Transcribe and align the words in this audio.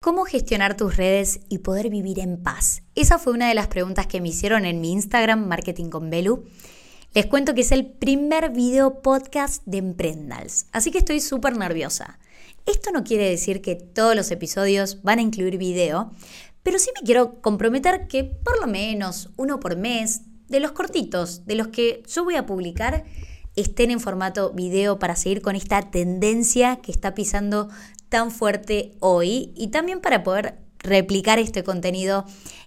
¿Cómo 0.00 0.24
gestionar 0.24 0.76
tus 0.76 0.96
redes 0.96 1.40
y 1.48 1.58
poder 1.58 1.90
vivir 1.90 2.20
en 2.20 2.40
paz? 2.40 2.82
Esa 2.94 3.18
fue 3.18 3.32
una 3.32 3.48
de 3.48 3.54
las 3.56 3.66
preguntas 3.66 4.06
que 4.06 4.20
me 4.20 4.28
hicieron 4.28 4.64
en 4.64 4.80
mi 4.80 4.92
Instagram, 4.92 5.48
Marketing 5.48 5.90
con 5.90 6.08
Belu. 6.08 6.44
Les 7.14 7.26
cuento 7.26 7.52
que 7.52 7.62
es 7.62 7.72
el 7.72 7.84
primer 7.84 8.50
video 8.50 9.02
podcast 9.02 9.64
de 9.66 9.78
Emprendals, 9.78 10.66
así 10.70 10.92
que 10.92 10.98
estoy 10.98 11.20
súper 11.20 11.58
nerviosa. 11.58 12.20
Esto 12.64 12.92
no 12.92 13.02
quiere 13.02 13.28
decir 13.28 13.60
que 13.60 13.74
todos 13.74 14.14
los 14.14 14.30
episodios 14.30 15.02
van 15.02 15.18
a 15.18 15.22
incluir 15.22 15.58
video, 15.58 16.12
pero 16.62 16.78
sí 16.78 16.90
me 16.94 17.04
quiero 17.04 17.42
comprometer 17.42 18.06
que 18.06 18.22
por 18.22 18.60
lo 18.60 18.68
menos 18.68 19.30
uno 19.36 19.58
por 19.58 19.76
mes, 19.76 20.20
de 20.46 20.60
los 20.60 20.70
cortitos, 20.70 21.44
de 21.44 21.56
los 21.56 21.68
que 21.68 22.04
yo 22.06 22.22
voy 22.22 22.36
a 22.36 22.46
publicar, 22.46 23.04
estén 23.56 23.90
en 23.90 23.98
formato 23.98 24.52
video 24.52 25.00
para 25.00 25.16
seguir 25.16 25.42
con 25.42 25.56
esta 25.56 25.90
tendencia 25.90 26.76
que 26.76 26.92
está 26.92 27.14
pisando 27.14 27.68
tan 28.08 28.30
fuerte 28.30 28.96
hoy 29.00 29.52
y 29.56 29.68
también 29.68 30.00
para 30.00 30.22
poder 30.22 30.58
replicar 30.78 31.38
este 31.38 31.64
contenido 31.64 32.24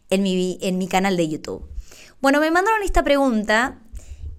en 0.09 0.23
mi, 0.23 0.57
en 0.61 0.77
mi 0.77 0.87
canal 0.87 1.17
de 1.17 1.27
YouTube. 1.27 1.67
Bueno, 2.21 2.39
me 2.39 2.51
mandaron 2.51 2.83
esta 2.83 3.03
pregunta 3.03 3.81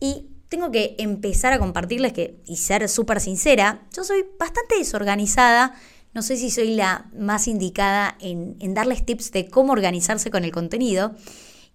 y 0.01 0.29
tengo 0.49 0.71
que 0.71 0.97
empezar 0.99 1.53
a 1.53 1.59
compartirles 1.59 2.13
que, 2.13 2.43
y 2.47 2.57
ser 2.57 2.89
súper 2.89 3.21
sincera, 3.21 3.87
yo 3.97 4.05
soy 4.05 4.25
bastante 4.39 4.77
desorganizada, 4.77 5.75
no 6.13 6.21
sé 6.21 6.37
si 6.37 6.51
soy 6.51 6.75
la 6.75 7.11
más 7.19 7.49
indicada 7.49 8.17
en, 8.21 8.57
en 8.61 8.75
darles 8.75 9.05
tips 9.07 9.33
de 9.33 9.49
cómo 9.49 9.73
organizarse 9.73 10.31
con 10.31 10.45
el 10.45 10.53
contenido. 10.53 11.15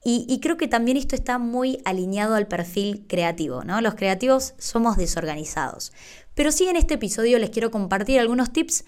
Y, 0.09 0.40
creo 0.40 0.55
que 0.55 0.70
también 0.70 0.96
esto 0.96 1.16
está 1.16 1.38
muy 1.38 1.80
alineado 1.84 2.35
al 2.35 2.48
perfil 2.48 3.05
creativo, 3.09 3.66
¿no? 3.66 3.82
Los 3.82 3.96
creativos 3.96 4.54
somos 4.57 4.96
desorganizados. 4.96 5.91
Pero 6.34 6.54
sí 6.54 6.66
en 6.66 6.77
este 6.77 6.94
episodio 6.94 7.40
les 7.40 7.49
quiero 7.49 7.71
compartir 7.71 8.20
algunos 8.21 8.54
tips 8.54 8.85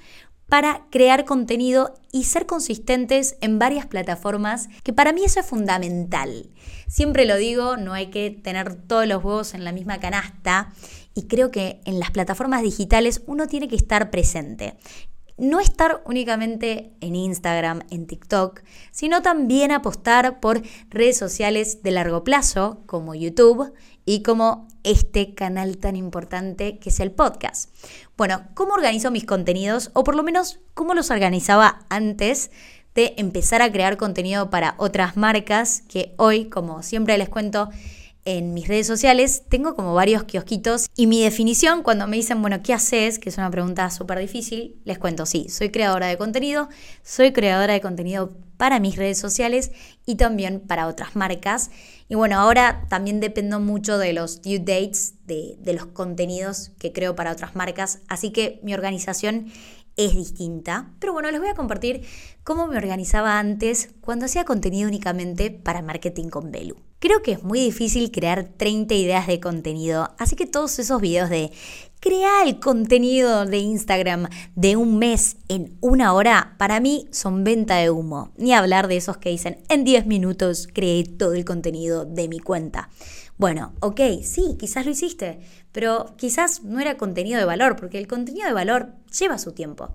para 0.49 0.85
crear 0.89 1.25
contenido 1.25 1.93
y 2.11 2.23
ser 2.23 2.45
consistentes 2.45 3.37
en 3.39 3.59
varias 3.59 3.85
plataformas, 3.85 4.67
que 4.83 4.93
para 4.93 5.13
mí 5.13 5.23
eso 5.23 5.39
es 5.39 5.45
fundamental. 5.45 6.49
Siempre 6.87 7.25
lo 7.25 7.37
digo, 7.37 7.77
no 7.77 7.93
hay 7.93 8.07
que 8.07 8.31
tener 8.31 8.75
todos 8.75 9.07
los 9.07 9.23
huevos 9.23 9.53
en 9.53 9.63
la 9.63 9.71
misma 9.71 9.99
canasta 9.99 10.73
y 11.13 11.27
creo 11.27 11.51
que 11.51 11.81
en 11.85 11.99
las 11.99 12.11
plataformas 12.11 12.63
digitales 12.63 13.21
uno 13.27 13.47
tiene 13.47 13.67
que 13.67 13.75
estar 13.75 14.09
presente 14.09 14.77
no 15.39 15.59
estar 15.59 16.03
únicamente 16.05 16.93
en 16.99 17.15
Instagram, 17.15 17.81
en 17.89 18.05
TikTok, 18.07 18.61
sino 18.91 19.21
también 19.21 19.71
apostar 19.71 20.39
por 20.39 20.61
redes 20.89 21.17
sociales 21.17 21.81
de 21.81 21.91
largo 21.91 22.23
plazo 22.23 22.83
como 22.85 23.15
YouTube 23.15 23.73
y 24.05 24.21
como 24.21 24.67
este 24.83 25.33
canal 25.33 25.77
tan 25.77 25.95
importante 25.95 26.79
que 26.79 26.89
es 26.89 26.99
el 26.99 27.11
podcast. 27.11 27.69
Bueno, 28.17 28.47
¿cómo 28.53 28.73
organizo 28.73 29.11
mis 29.11 29.25
contenidos? 29.25 29.91
O 29.93 30.03
por 30.03 30.15
lo 30.15 30.23
menos, 30.23 30.59
¿cómo 30.73 30.93
los 30.93 31.11
organizaba 31.11 31.79
antes 31.89 32.51
de 32.95 33.13
empezar 33.17 33.61
a 33.61 33.71
crear 33.71 33.97
contenido 33.97 34.49
para 34.49 34.75
otras 34.77 35.15
marcas 35.15 35.83
que 35.87 36.13
hoy, 36.17 36.45
como 36.45 36.83
siempre 36.83 37.17
les 37.17 37.29
cuento, 37.29 37.69
en 38.25 38.53
mis 38.53 38.67
redes 38.67 38.85
sociales 38.85 39.43
tengo 39.49 39.75
como 39.75 39.93
varios 39.93 40.23
kiosquitos 40.23 40.87
y 40.95 41.07
mi 41.07 41.23
definición 41.23 41.83
cuando 41.83 42.07
me 42.07 42.17
dicen, 42.17 42.41
bueno, 42.41 42.61
¿qué 42.61 42.73
haces? 42.73 43.17
Que 43.17 43.29
es 43.29 43.37
una 43.37 43.49
pregunta 43.49 43.89
súper 43.89 44.19
difícil, 44.19 44.75
les 44.83 44.99
cuento, 44.99 45.25
sí, 45.25 45.47
soy 45.49 45.69
creadora 45.69 46.07
de 46.07 46.17
contenido, 46.17 46.69
soy 47.01 47.31
creadora 47.31 47.73
de 47.73 47.81
contenido 47.81 48.33
para 48.57 48.79
mis 48.79 48.97
redes 48.97 49.17
sociales 49.17 49.71
y 50.05 50.15
también 50.15 50.59
para 50.59 50.87
otras 50.87 51.15
marcas. 51.15 51.71
Y 52.11 52.15
bueno, 52.15 52.39
ahora 52.39 52.87
también 52.89 53.19
dependo 53.19 53.59
mucho 53.59 53.99
de 53.99 54.13
los 54.13 54.41
due 54.41 54.57
dates, 54.57 55.13
de, 55.27 55.57
los 55.73 55.85
contenidos 55.85 56.71
que 56.79 56.91
creo 56.91 57.15
para 57.15 57.31
otras 57.31 57.55
marcas, 57.55 57.99
así 58.07 58.31
que 58.31 58.59
mi 58.63 58.73
organización 58.73 59.51
es 59.95 60.15
distinta. 60.15 60.91
Pero 60.99 61.13
bueno, 61.13 61.29
les 61.29 61.39
voy 61.39 61.49
a 61.49 61.53
compartir 61.53 62.01
cómo 62.43 62.65
me 62.65 62.77
organizaba 62.77 63.37
antes 63.37 63.93
cuando 64.01 64.25
hacía 64.25 64.43
contenido 64.43 64.87
únicamente 64.87 65.51
para 65.51 65.83
marketing 65.83 66.29
con 66.29 66.51
Belu. 66.51 66.88
Creo 66.99 67.21
que 67.21 67.31
es 67.31 67.43
muy 67.43 67.61
difícil 67.61 68.11
crear 68.11 68.43
30 68.43 68.93
ideas 68.93 69.25
de 69.25 69.39
contenido, 69.39 70.09
así 70.17 70.35
que 70.35 70.45
todos 70.45 70.79
esos 70.79 70.99
videos 70.99 71.29
de 71.29 71.49
crear 72.01 72.45
el 72.45 72.59
contenido 72.59 73.45
de 73.45 73.57
Instagram 73.59 74.27
de 74.55 74.75
un 74.75 74.99
mes 74.99 75.37
en 75.47 75.77
una 75.79 76.13
hora, 76.13 76.55
para 76.57 76.81
mí 76.81 77.07
son 77.11 77.45
venta 77.45 77.77
de 77.77 77.89
humo. 77.89 78.33
Ni 78.35 78.53
hablar 78.53 78.89
de 78.89 78.97
esos 78.97 79.15
que 79.15 79.29
dicen 79.29 79.59
en 79.69 79.85
10 79.85 80.07
minutos 80.07 80.67
creé 80.73 81.05
todo 81.05 81.35
el 81.35 81.45
contenido 81.45 82.03
de 82.03 82.27
mi 82.27 82.39
cuenta. 82.39 82.89
Bueno, 83.37 83.71
ok, 83.79 84.01
sí, 84.21 84.57
quizás 84.59 84.85
lo 84.85 84.91
hiciste, 84.91 85.39
pero 85.71 86.17
quizás 86.17 86.63
no 86.65 86.81
era 86.81 86.97
contenido 86.97 87.39
de 87.39 87.45
valor, 87.45 87.77
porque 87.77 87.97
el 87.97 88.07
contenido 88.07 88.45
de 88.45 88.53
valor 88.53 88.89
lleva 89.17 89.37
su 89.37 89.53
tiempo. 89.53 89.91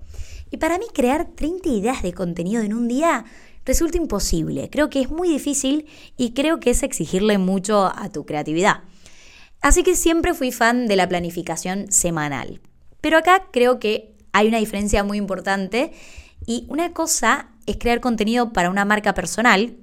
Y 0.51 0.57
para 0.57 0.79
mí 0.79 0.87
crear 0.95 1.27
30 1.35 1.69
ideas 1.69 2.03
de 2.03 2.15
contenido 2.15 2.63
en 2.63 2.73
un 2.73 2.89
día 2.89 3.27
resulta 3.65 3.99
imposible. 3.99 4.69
Creo 4.71 4.91
que 4.91 5.01
es 5.01 5.11
muy 5.11 5.29
difícil 5.29 5.87
y 6.17 6.33
creo 6.33 6.61
que 6.61 6.71
es 6.71 6.83
exigirle 6.83 7.39
mucho 7.39 7.87
a 7.87 8.11
tu 8.11 8.25
creatividad. 8.25 8.83
Así 9.61 9.83
que 9.83 9.97
siempre 9.97 10.35
fui 10.35 10.53
fan 10.53 10.87
de 10.87 10.97
la 10.97 11.09
planificación 11.09 11.91
semanal. 11.91 12.61
Pero 13.01 13.19
acá 13.19 13.49
creo 13.51 13.79
que 13.79 14.15
hay 14.33 14.49
una 14.49 14.59
diferencia 14.59 15.05
muy 15.05 15.19
importante 15.19 15.93
y 16.47 16.67
una 16.69 16.93
cosa 16.93 17.51
es 17.67 17.79
crear 17.79 18.01
contenido 18.01 18.53
para 18.53 18.69
una 18.69 18.85
marca 18.85 19.15
personal, 19.15 19.77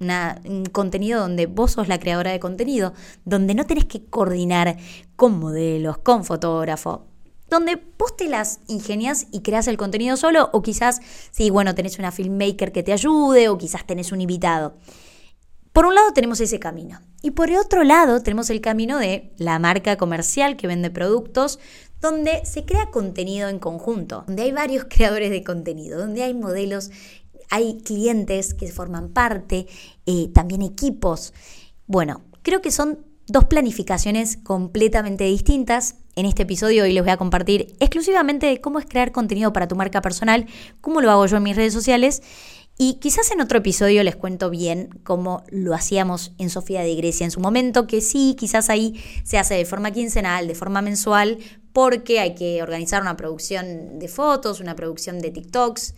un 0.45 0.65
contenido 0.65 1.21
donde 1.21 1.47
vos 1.47 1.71
sos 1.71 1.87
la 1.87 1.99
creadora 1.99 2.31
de 2.31 2.39
contenido, 2.39 2.93
donde 3.25 3.55
no 3.55 3.65
tenés 3.65 3.85
que 3.85 4.05
coordinar 4.05 4.77
con 5.15 5.39
modelos, 5.39 5.97
con 5.97 6.23
fotógrafo, 6.23 7.07
donde 7.51 7.79
vos 7.99 8.15
te 8.15 8.29
las 8.29 8.61
ingenias 8.67 9.27
y 9.29 9.41
creas 9.41 9.67
el 9.67 9.77
contenido 9.77 10.15
solo, 10.15 10.49
o 10.53 10.61
quizás, 10.61 11.01
sí, 11.31 11.49
bueno, 11.49 11.75
tenés 11.75 11.99
una 11.99 12.11
filmmaker 12.11 12.71
que 12.71 12.81
te 12.81 12.93
ayude, 12.93 13.49
o 13.49 13.57
quizás 13.57 13.85
tenés 13.85 14.13
un 14.13 14.21
invitado. 14.21 14.77
Por 15.73 15.85
un 15.85 15.93
lado 15.93 16.13
tenemos 16.13 16.39
ese 16.39 16.59
camino. 16.59 17.01
Y 17.21 17.31
por 17.31 17.49
el 17.49 17.57
otro 17.57 17.83
lado 17.83 18.23
tenemos 18.23 18.49
el 18.49 18.61
camino 18.61 18.97
de 18.97 19.33
la 19.37 19.59
marca 19.59 19.97
comercial 19.97 20.55
que 20.55 20.67
vende 20.67 20.89
productos, 20.89 21.59
donde 21.99 22.45
se 22.45 22.65
crea 22.65 22.89
contenido 22.89 23.49
en 23.49 23.59
conjunto, 23.59 24.23
donde 24.27 24.43
hay 24.43 24.53
varios 24.53 24.85
creadores 24.89 25.29
de 25.29 25.43
contenido, 25.43 25.99
donde 25.99 26.23
hay 26.23 26.33
modelos, 26.33 26.89
hay 27.49 27.79
clientes 27.81 28.53
que 28.53 28.71
forman 28.71 29.09
parte, 29.09 29.67
eh, 30.05 30.29
también 30.33 30.61
equipos. 30.61 31.33
Bueno, 31.85 32.21
creo 32.43 32.61
que 32.61 32.71
son 32.71 33.10
dos 33.31 33.45
planificaciones 33.45 34.37
completamente 34.37 35.23
distintas. 35.23 35.95
En 36.15 36.25
este 36.25 36.43
episodio 36.43 36.83
hoy 36.83 36.93
les 36.93 37.01
voy 37.01 37.11
a 37.11 37.17
compartir 37.17 37.73
exclusivamente 37.79 38.59
cómo 38.59 38.79
es 38.79 38.85
crear 38.85 39.11
contenido 39.11 39.53
para 39.53 39.67
tu 39.67 39.75
marca 39.75 40.01
personal, 40.01 40.45
cómo 40.81 41.01
lo 41.01 41.09
hago 41.09 41.25
yo 41.25 41.37
en 41.37 41.43
mis 41.43 41.55
redes 41.55 41.73
sociales 41.73 42.21
y 42.77 42.95
quizás 42.95 43.31
en 43.31 43.41
otro 43.41 43.59
episodio 43.59 44.03
les 44.03 44.15
cuento 44.15 44.49
bien 44.49 44.89
cómo 45.03 45.43
lo 45.49 45.73
hacíamos 45.73 46.33
en 46.39 46.49
Sofía 46.49 46.81
de 46.81 46.95
Grecia 46.95 47.23
en 47.23 47.31
su 47.31 47.39
momento, 47.39 47.87
que 47.87 48.01
sí, 48.01 48.35
quizás 48.37 48.69
ahí 48.69 49.01
se 49.23 49.37
hace 49.37 49.53
de 49.53 49.65
forma 49.65 49.91
quincenal, 49.91 50.47
de 50.47 50.55
forma 50.55 50.81
mensual, 50.81 51.37
porque 51.73 52.19
hay 52.19 52.35
que 52.35 52.61
organizar 52.61 53.01
una 53.01 53.15
producción 53.15 53.99
de 53.99 54.07
fotos, 54.07 54.59
una 54.59 54.75
producción 54.75 55.19
de 55.19 55.31
TikToks. 55.31 55.93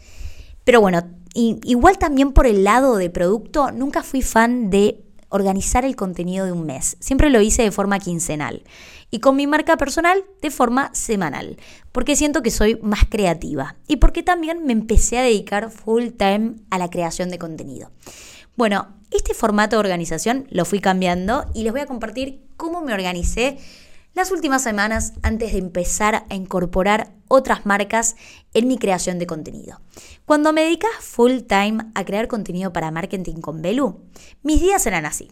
Pero 0.65 0.81
bueno, 0.81 1.03
igual 1.33 1.97
también 1.97 2.31
por 2.31 2.45
el 2.45 2.63
lado 2.63 2.97
de 2.97 3.09
producto, 3.09 3.71
nunca 3.71 4.03
fui 4.03 4.21
fan 4.21 4.69
de 4.69 5.02
organizar 5.33 5.83
el 5.83 5.95
contenido 5.95 6.45
de 6.45 6.51
un 6.51 6.65
mes. 6.65 6.95
Siempre 6.99 7.31
lo 7.31 7.41
hice 7.41 7.63
de 7.63 7.71
forma 7.71 7.97
quincenal. 7.97 8.63
Y 9.09 9.19
con 9.19 9.35
mi 9.35 9.47
marca 9.47 9.77
personal 9.77 10.23
de 10.41 10.51
forma 10.51 10.93
semanal. 10.93 11.57
Porque 11.91 12.15
siento 12.15 12.43
que 12.43 12.51
soy 12.51 12.79
más 12.83 13.05
creativa. 13.09 13.75
Y 13.87 13.97
porque 13.97 14.21
también 14.21 14.63
me 14.65 14.73
empecé 14.73 15.17
a 15.17 15.23
dedicar 15.23 15.71
full 15.71 16.09
time 16.17 16.53
a 16.69 16.77
la 16.77 16.91
creación 16.91 17.29
de 17.29 17.39
contenido. 17.39 17.91
Bueno, 18.55 18.89
este 19.09 19.33
formato 19.33 19.75
de 19.75 19.79
organización 19.79 20.47
lo 20.51 20.65
fui 20.65 20.79
cambiando 20.79 21.45
y 21.55 21.63
les 21.63 21.71
voy 21.71 21.81
a 21.81 21.87
compartir 21.87 22.45
cómo 22.55 22.81
me 22.81 22.93
organicé 22.93 23.57
las 24.13 24.31
últimas 24.31 24.61
semanas 24.61 25.13
antes 25.23 25.53
de 25.53 25.57
empezar 25.57 26.25
a 26.29 26.35
incorporar 26.35 27.11
otras 27.27 27.65
marcas 27.65 28.15
en 28.53 28.67
mi 28.67 28.77
creación 28.77 29.19
de 29.19 29.27
contenido. 29.27 29.81
Cuando 30.25 30.53
me 30.53 30.63
dedicas 30.63 30.91
full 30.99 31.41
time 31.47 31.85
a 31.95 32.05
crear 32.05 32.27
contenido 32.27 32.73
para 32.73 32.91
marketing 32.91 33.41
con 33.41 33.61
Belu, 33.61 34.01
mis 34.41 34.61
días 34.61 34.85
eran 34.85 35.05
así. 35.05 35.31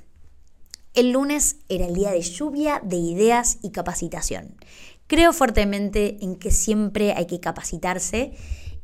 El 0.93 1.11
lunes 1.11 1.57
era 1.69 1.85
el 1.85 1.93
día 1.93 2.11
de 2.11 2.21
lluvia 2.21 2.81
de 2.83 2.97
ideas 2.97 3.59
y 3.61 3.71
capacitación. 3.71 4.57
Creo 5.07 5.33
fuertemente 5.33 6.17
en 6.21 6.35
que 6.35 6.51
siempre 6.51 7.13
hay 7.13 7.27
que 7.27 7.39
capacitarse 7.39 8.33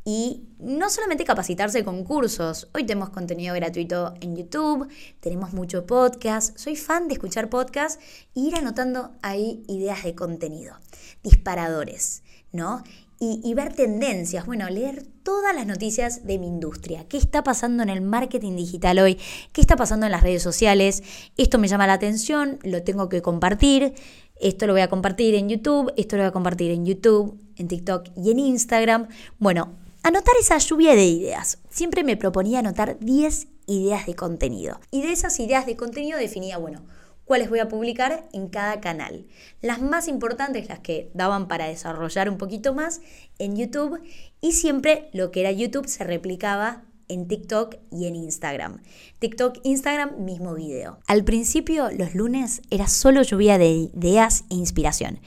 y 0.10 0.48
no 0.58 0.90
solamente 0.90 1.26
capacitarse 1.26 1.84
con 1.84 2.06
cursos. 2.06 2.70
Hoy 2.74 2.86
tenemos 2.86 3.10
contenido 3.10 3.54
gratuito 3.56 4.14
en 4.22 4.38
YouTube, 4.38 4.88
tenemos 5.20 5.52
mucho 5.52 5.86
podcast. 5.86 6.58
Soy 6.58 6.78
fan 6.78 7.10
de 7.10 7.16
escuchar 7.16 7.50
podcast 7.50 8.00
e 8.34 8.40
ir 8.40 8.56
anotando 8.56 9.12
ahí 9.22 9.64
ideas 9.68 10.06
de 10.06 10.16
contenido, 10.16 10.78
disparadores, 11.24 12.24
¿no? 12.54 12.84
Y, 13.20 13.52
ver 13.56 13.74
tendencias, 13.74 14.46
bueno, 14.46 14.70
leer 14.70 15.04
todas 15.24 15.56
las 15.56 15.66
noticias 15.66 16.28
de 16.28 16.38
mi 16.38 16.46
industria. 16.46 17.08
¿Qué 17.10 17.18
está 17.18 17.44
pasando 17.44 17.82
en 17.82 17.90
el 17.90 18.02
marketing 18.02 18.56
digital 18.56 19.00
hoy? 19.00 19.18
¿Qué 19.54 19.62
está 19.62 19.76
pasando 19.76 20.06
en 20.06 20.12
las 20.12 20.22
redes 20.22 20.44
sociales? 20.44 21.02
Esto 21.36 21.58
me 21.58 21.68
llama 21.68 21.88
la 21.88 21.94
atención, 21.94 22.60
lo 22.62 22.84
tengo 22.84 23.10
que 23.10 23.24
compartir. 23.24 23.96
Esto 24.40 24.68
lo 24.68 24.74
voy 24.74 24.84
a 24.84 24.88
compartir 24.88 25.34
en 25.34 25.50
YouTube, 25.50 25.92
esto 25.98 26.16
lo 26.16 26.24
voy 26.24 26.30
a 26.30 26.32
compartir 26.32 26.70
en 26.70 26.86
YouTube, 26.86 27.40
en 27.56 27.68
TikTok 27.68 28.10
y 28.16 28.30
en 28.30 28.38
Instagram. 28.38 29.08
Bueno, 29.40 29.74
anotar 30.04 30.36
esa 30.40 30.60
lluvia 30.60 30.94
de 30.94 31.06
ideas. 31.06 31.58
Siempre 31.70 32.04
me 32.04 32.18
proponía 32.18 32.60
anotar 32.60 33.00
10 33.00 33.48
ideas 33.66 34.06
de 34.06 34.16
contenido. 34.16 34.80
Y 34.92 35.02
de 35.02 35.12
esas 35.12 35.40
ideas 35.40 35.66
de 35.66 35.76
contenido 35.76 36.20
definía, 36.20 36.60
bueno, 36.60 36.84
cuáles 37.28 37.50
voy 37.50 37.60
a 37.60 37.68
publicar 37.68 38.28
en 38.34 38.48
cada 38.48 38.80
canal. 38.80 39.28
Las 39.62 39.82
más 39.82 40.08
importantes, 40.08 40.68
las 40.70 40.80
que 40.80 41.12
daban 41.14 41.48
para 41.48 41.68
desarrollar 41.68 42.30
un 42.30 42.38
poquito 42.38 42.74
más 42.74 43.02
en 43.38 43.56
YouTube 43.56 44.02
y 44.42 44.54
siempre 44.54 45.10
lo 45.14 45.30
que 45.30 45.42
era 45.42 45.52
YouTube 45.52 45.88
se 45.88 46.04
replicaba 46.06 46.84
en 47.10 47.28
TikTok 47.28 47.76
y 47.92 48.08
en 48.08 48.16
Instagram. 48.16 48.82
TikTok, 49.20 49.60
Instagram, 49.64 50.24
mismo 50.24 50.56
video. 50.56 51.00
Al 51.08 51.24
principio, 51.24 51.90
los 51.92 52.16
lunes, 52.16 52.62
era 52.70 52.88
solo 52.88 53.22
lluvia 53.22 53.58
de 53.58 53.70
ideas 53.70 54.46
e 54.50 54.56
inspiración. 54.56 55.20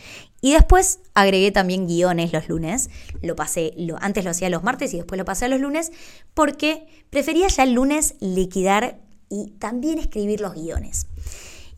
Y 0.43 0.52
después 0.55 1.00
agregué 1.14 1.52
también 1.52 1.87
guiones 1.87 2.32
los 2.32 2.49
lunes. 2.49 2.91
Lo 3.23 3.37
pasé, 3.37 3.75
antes 4.00 4.25
lo 4.25 4.31
hacía 4.31 4.49
los 4.50 4.62
martes 4.62 4.93
y 4.94 4.99
después 4.99 5.19
lo 5.19 5.25
pasé 5.25 5.47
a 5.47 5.49
los 5.49 5.61
lunes 5.61 5.93
porque 6.35 6.87
prefería 7.11 7.49
ya 7.49 7.62
el 7.62 7.73
lunes 7.73 8.14
liquidar 8.20 9.00
y 9.29 9.52
también 9.58 9.99
escribir 9.99 10.41
los 10.41 10.55
guiones. 10.55 11.06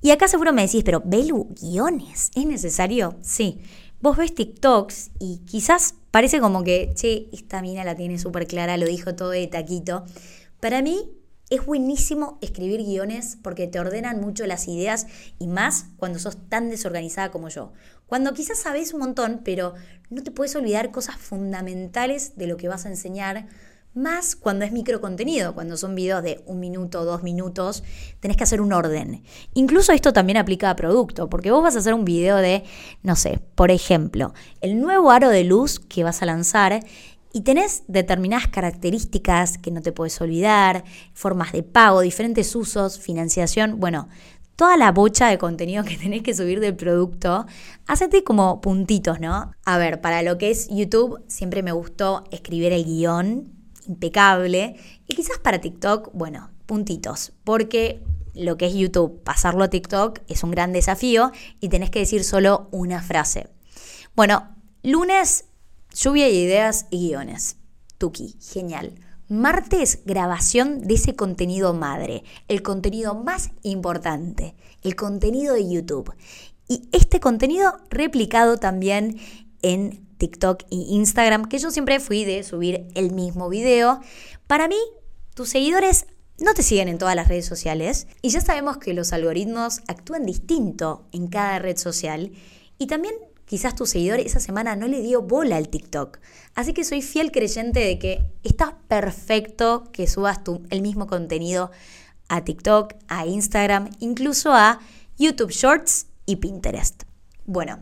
Y 0.04 0.10
acá 0.10 0.26
seguro 0.26 0.52
me 0.52 0.62
decís, 0.62 0.82
pero 0.82 1.00
Belu, 1.04 1.54
guiones, 1.60 2.32
¿es 2.34 2.44
necesario? 2.44 3.16
Sí. 3.22 3.60
Vos 4.00 4.16
ves 4.16 4.34
TikToks 4.34 5.12
y 5.20 5.38
quizás 5.46 5.94
parece 6.10 6.40
como 6.40 6.64
que, 6.64 6.92
che, 6.94 7.28
esta 7.32 7.62
mina 7.62 7.84
la 7.84 7.94
tiene 7.94 8.18
súper 8.18 8.48
clara, 8.48 8.76
lo 8.76 8.86
dijo 8.86 9.14
todo 9.14 9.30
de 9.30 9.46
taquito. 9.46 10.04
Para 10.58 10.82
mí 10.82 11.08
es 11.50 11.64
buenísimo 11.64 12.36
escribir 12.40 12.82
guiones 12.82 13.38
porque 13.42 13.68
te 13.68 13.78
ordenan 13.78 14.20
mucho 14.20 14.44
las 14.44 14.66
ideas 14.66 15.06
y 15.38 15.46
más 15.46 15.86
cuando 15.98 16.18
sos 16.18 16.36
tan 16.48 16.68
desorganizada 16.68 17.30
como 17.30 17.48
yo. 17.48 17.72
Cuando 18.06 18.34
quizás 18.34 18.58
sabes 18.58 18.92
un 18.94 19.00
montón, 19.00 19.42
pero 19.44 19.74
no 20.10 20.24
te 20.24 20.32
puedes 20.32 20.56
olvidar 20.56 20.90
cosas 20.90 21.16
fundamentales 21.16 22.36
de 22.36 22.48
lo 22.48 22.56
que 22.56 22.66
vas 22.66 22.86
a 22.86 22.88
enseñar 22.88 23.46
más 23.94 24.36
cuando 24.36 24.64
es 24.64 24.72
microcontenido, 24.72 25.54
cuando 25.54 25.76
son 25.76 25.94
videos 25.94 26.22
de 26.22 26.42
un 26.46 26.60
minuto, 26.60 27.04
dos 27.04 27.22
minutos, 27.22 27.84
tenés 28.20 28.36
que 28.36 28.44
hacer 28.44 28.60
un 28.60 28.72
orden. 28.72 29.22
Incluso 29.54 29.92
esto 29.92 30.12
también 30.12 30.38
aplica 30.38 30.70
a 30.70 30.76
producto, 30.76 31.28
porque 31.28 31.50
vos 31.50 31.62
vas 31.62 31.76
a 31.76 31.80
hacer 31.80 31.94
un 31.94 32.04
video 32.04 32.36
de, 32.36 32.64
no 33.02 33.16
sé, 33.16 33.40
por 33.54 33.70
ejemplo, 33.70 34.32
el 34.60 34.80
nuevo 34.80 35.10
aro 35.10 35.28
de 35.28 35.44
luz 35.44 35.78
que 35.78 36.04
vas 36.04 36.22
a 36.22 36.26
lanzar 36.26 36.84
y 37.34 37.42
tenés 37.42 37.84
determinadas 37.88 38.48
características 38.48 39.58
que 39.58 39.70
no 39.70 39.82
te 39.82 39.92
puedes 39.92 40.20
olvidar, 40.20 40.84
formas 41.12 41.52
de 41.52 41.62
pago, 41.62 42.00
diferentes 42.00 42.54
usos, 42.54 42.98
financiación, 42.98 43.78
bueno, 43.78 44.08
toda 44.56 44.76
la 44.76 44.92
bocha 44.92 45.28
de 45.28 45.38
contenido 45.38 45.84
que 45.84 45.96
tenés 46.02 46.22
que 46.22 46.34
subir 46.34 46.60
del 46.60 46.76
producto, 46.76 47.46
hacete 47.86 48.24
como 48.24 48.60
puntitos, 48.62 49.20
¿no? 49.20 49.52
A 49.64 49.78
ver, 49.78 50.00
para 50.00 50.22
lo 50.22 50.38
que 50.38 50.50
es 50.50 50.68
YouTube, 50.68 51.22
siempre 51.26 51.62
me 51.62 51.72
gustó 51.72 52.24
escribir 52.30 52.72
el 52.72 52.84
guion 52.84 53.61
impecable. 53.86 54.76
Y 55.06 55.14
quizás 55.14 55.38
para 55.38 55.60
TikTok, 55.60 56.10
bueno, 56.12 56.50
puntitos, 56.66 57.32
porque 57.44 58.02
lo 58.34 58.56
que 58.56 58.66
es 58.66 58.74
YouTube, 58.74 59.22
pasarlo 59.22 59.64
a 59.64 59.70
TikTok 59.70 60.20
es 60.28 60.42
un 60.42 60.50
gran 60.50 60.72
desafío 60.72 61.32
y 61.60 61.68
tenés 61.68 61.90
que 61.90 62.00
decir 62.00 62.24
solo 62.24 62.68
una 62.70 63.02
frase. 63.02 63.48
Bueno, 64.16 64.56
lunes, 64.82 65.44
lluvia 65.94 66.26
de 66.26 66.32
ideas 66.32 66.86
y 66.90 67.08
guiones. 67.08 67.56
Tuki, 67.98 68.36
genial. 68.40 68.94
Martes, 69.28 70.00
grabación 70.04 70.86
de 70.86 70.94
ese 70.94 71.16
contenido 71.16 71.72
madre, 71.72 72.24
el 72.48 72.62
contenido 72.62 73.14
más 73.14 73.50
importante, 73.62 74.54
el 74.82 74.94
contenido 74.96 75.54
de 75.54 75.70
YouTube. 75.70 76.12
Y 76.68 76.88
este 76.92 77.20
contenido 77.20 77.78
replicado 77.88 78.58
también 78.58 79.18
en 79.62 80.06
TikTok 80.22 80.62
e 80.70 80.76
Instagram, 80.76 81.48
que 81.48 81.58
yo 81.58 81.72
siempre 81.72 81.98
fui 81.98 82.24
de 82.24 82.44
subir 82.44 82.86
el 82.94 83.10
mismo 83.10 83.48
video. 83.48 83.98
Para 84.46 84.68
mí, 84.68 84.78
tus 85.34 85.48
seguidores 85.48 86.06
no 86.38 86.54
te 86.54 86.62
siguen 86.62 86.86
en 86.86 86.98
todas 86.98 87.16
las 87.16 87.26
redes 87.26 87.44
sociales 87.44 88.06
y 88.22 88.28
ya 88.28 88.40
sabemos 88.40 88.76
que 88.76 88.94
los 88.94 89.12
algoritmos 89.12 89.80
actúan 89.88 90.24
distinto 90.24 91.08
en 91.10 91.26
cada 91.26 91.58
red 91.58 91.76
social 91.76 92.30
y 92.78 92.86
también 92.86 93.16
quizás 93.46 93.74
tu 93.74 93.84
seguidor 93.84 94.20
esa 94.20 94.38
semana 94.38 94.76
no 94.76 94.86
le 94.86 95.02
dio 95.02 95.22
bola 95.22 95.56
al 95.56 95.68
TikTok. 95.68 96.20
Así 96.54 96.72
que 96.72 96.84
soy 96.84 97.02
fiel 97.02 97.32
creyente 97.32 97.80
de 97.80 97.98
que 97.98 98.24
está 98.44 98.78
perfecto 98.86 99.90
que 99.90 100.06
subas 100.06 100.38
el 100.70 100.82
mismo 100.82 101.08
contenido 101.08 101.72
a 102.28 102.44
TikTok, 102.44 102.94
a 103.08 103.26
Instagram, 103.26 103.90
incluso 103.98 104.52
a 104.52 104.78
YouTube 105.18 105.50
Shorts 105.50 106.06
y 106.26 106.36
Pinterest. 106.36 107.02
Bueno, 107.44 107.80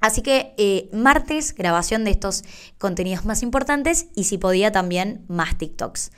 Así 0.00 0.22
que 0.22 0.54
eh, 0.56 0.88
martes, 0.92 1.54
grabación 1.54 2.04
de 2.04 2.10
estos 2.10 2.42
contenidos 2.78 3.24
más 3.24 3.42
importantes 3.42 4.06
y 4.14 4.24
si 4.24 4.38
podía 4.38 4.72
también 4.72 5.24
más 5.28 5.58
TikToks. 5.58 6.10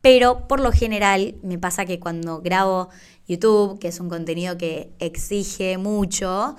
Pero 0.00 0.46
por 0.48 0.60
lo 0.60 0.72
general 0.72 1.36
me 1.42 1.58
pasa 1.58 1.84
que 1.84 2.00
cuando 2.00 2.40
grabo 2.40 2.88
YouTube, 3.26 3.78
que 3.78 3.88
es 3.88 4.00
un 4.00 4.08
contenido 4.08 4.56
que 4.56 4.92
exige 4.98 5.78
mucho, 5.78 6.56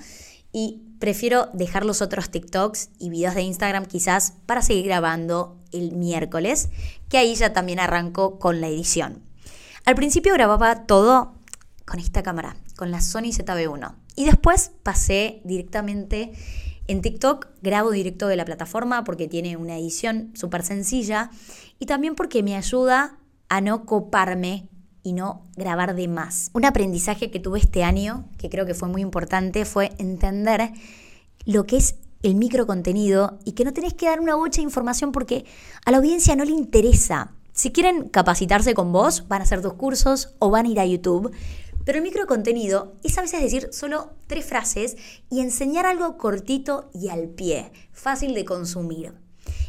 y 0.52 0.82
prefiero 0.98 1.48
dejar 1.52 1.84
los 1.84 2.02
otros 2.02 2.30
TikToks 2.30 2.90
y 2.98 3.10
videos 3.10 3.34
de 3.34 3.42
Instagram 3.42 3.86
quizás 3.86 4.34
para 4.46 4.62
seguir 4.62 4.86
grabando 4.86 5.56
el 5.72 5.92
miércoles, 5.92 6.68
que 7.08 7.18
ahí 7.18 7.34
ya 7.34 7.52
también 7.52 7.80
arranco 7.80 8.38
con 8.38 8.60
la 8.60 8.68
edición. 8.68 9.22
Al 9.84 9.94
principio 9.94 10.34
grababa 10.34 10.86
todo 10.86 11.34
con 11.86 12.00
esta 12.00 12.22
cámara, 12.22 12.56
con 12.76 12.90
la 12.90 13.00
Sony 13.00 13.32
ZB1. 13.32 13.94
Y 14.16 14.24
después 14.24 14.72
pasé 14.82 15.40
directamente 15.44 16.32
en 16.88 17.02
TikTok 17.02 17.46
grabo 17.62 17.90
directo 17.90 18.26
de 18.26 18.36
la 18.36 18.44
plataforma 18.44 19.04
porque 19.04 19.28
tiene 19.28 19.56
una 19.56 19.76
edición 19.76 20.32
súper 20.34 20.64
sencilla 20.64 21.30
y 21.78 21.86
también 21.86 22.14
porque 22.14 22.42
me 22.42 22.56
ayuda 22.56 23.18
a 23.48 23.60
no 23.60 23.86
coparme 23.86 24.68
y 25.02 25.12
no 25.12 25.44
grabar 25.56 25.94
de 25.94 26.08
más. 26.08 26.50
Un 26.54 26.64
aprendizaje 26.64 27.30
que 27.30 27.40
tuve 27.40 27.60
este 27.60 27.84
año, 27.84 28.28
que 28.38 28.50
creo 28.50 28.66
que 28.66 28.74
fue 28.74 28.88
muy 28.88 29.02
importante, 29.02 29.64
fue 29.64 29.92
entender 29.98 30.72
lo 31.44 31.64
que 31.64 31.76
es 31.76 31.96
el 32.22 32.34
microcontenido 32.34 33.38
y 33.44 33.52
que 33.52 33.64
no 33.64 33.72
tenés 33.72 33.94
que 33.94 34.06
dar 34.06 34.20
una 34.20 34.34
bocha 34.34 34.56
de 34.56 34.64
información 34.64 35.12
porque 35.12 35.44
a 35.84 35.90
la 35.90 35.98
audiencia 35.98 36.34
no 36.36 36.44
le 36.44 36.52
interesa. 36.52 37.32
Si 37.52 37.70
quieren 37.70 38.08
capacitarse 38.08 38.74
con 38.74 38.92
vos, 38.92 39.26
van 39.28 39.40
a 39.40 39.44
hacer 39.44 39.62
tus 39.62 39.74
cursos 39.74 40.34
o 40.38 40.50
van 40.50 40.66
a 40.66 40.68
ir 40.68 40.80
a 40.80 40.86
YouTube. 40.86 41.32
Pero 41.88 42.00
el 42.00 42.04
microcontenido 42.04 42.98
es 43.02 43.16
a 43.16 43.22
veces 43.22 43.40
decir 43.40 43.70
solo 43.72 44.10
tres 44.26 44.44
frases 44.44 44.98
y 45.30 45.40
enseñar 45.40 45.86
algo 45.86 46.18
cortito 46.18 46.90
y 46.92 47.08
al 47.08 47.30
pie, 47.30 47.72
fácil 47.92 48.34
de 48.34 48.44
consumir. 48.44 49.14